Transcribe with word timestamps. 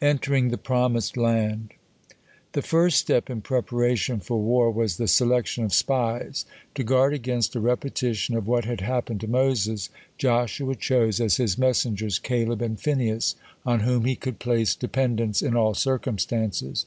(9) 0.00 0.08
ENTERING 0.10 0.50
THE 0.50 0.58
PROMISED 0.58 1.16
LAND 1.16 1.74
The 2.52 2.62
first 2.62 2.98
step 2.98 3.28
in 3.28 3.40
preparation 3.40 4.20
for 4.20 4.38
war 4.40 4.70
was 4.70 4.96
the 4.96 5.08
selection 5.08 5.64
of 5.64 5.74
spies. 5.74 6.46
To 6.76 6.84
guard 6.84 7.14
against 7.14 7.56
a 7.56 7.60
repetition 7.60 8.36
of 8.36 8.46
what 8.46 8.64
had 8.64 8.80
happened 8.80 9.20
to 9.22 9.26
Moses, 9.26 9.88
Joshua 10.18 10.76
chose 10.76 11.20
as 11.20 11.38
his 11.38 11.58
messengers 11.58 12.20
Caleb 12.20 12.62
and 12.62 12.78
Phinehas, 12.80 13.34
on 13.66 13.80
whom 13.80 14.04
he 14.04 14.14
could 14.14 14.38
place 14.38 14.76
dependence 14.76 15.42
in 15.42 15.56
all 15.56 15.74
circumstances. 15.74 16.86